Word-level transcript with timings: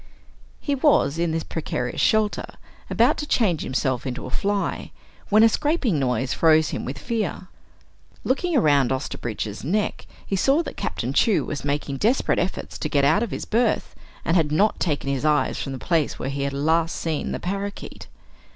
He 0.59 0.73
was, 0.73 1.19
in 1.19 1.29
this 1.29 1.43
precarious 1.43 2.01
shelter, 2.01 2.55
about 2.89 3.17
to 3.17 3.27
change 3.27 3.61
himself 3.61 4.07
into 4.07 4.25
a 4.25 4.31
fly, 4.31 4.89
when 5.29 5.43
a 5.43 5.47
scraping 5.47 5.99
noise 5.99 6.33
froze 6.33 6.69
him 6.69 6.85
with 6.85 6.97
fear. 6.97 7.49
Looking 8.23 8.57
around 8.57 8.91
Osterbridge's 8.91 9.63
neck 9.63 10.07
he 10.25 10.35
saw 10.35 10.63
that 10.63 10.75
Captain 10.75 11.13
Chew 11.13 11.45
was 11.45 11.63
making 11.63 11.97
desperate 11.97 12.39
efforts 12.39 12.79
to 12.79 12.89
get 12.89 13.05
out 13.05 13.21
of 13.21 13.29
his 13.29 13.45
berth, 13.45 13.93
and 14.25 14.35
had 14.35 14.51
not 14.51 14.79
taken 14.79 15.07
his 15.11 15.23
eyes 15.23 15.59
from 15.59 15.71
the 15.71 15.77
place 15.77 16.17
where 16.17 16.29
he 16.29 16.41
had 16.41 16.51
last 16.53 16.95
seen 16.95 17.31
the 17.31 17.39
parakeet. 17.39 18.07